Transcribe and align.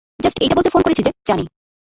Just 0.19 0.37
এইটা 0.41 0.55
বলতে 0.55 0.69
phone 0.69 0.81
করেছি 0.81 1.01
যে, 1.03 1.11
জানি। 1.27 1.45